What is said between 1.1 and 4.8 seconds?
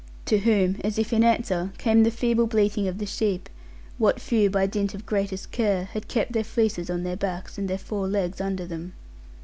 in answer, came the feeble bleating of the sheep, what few, by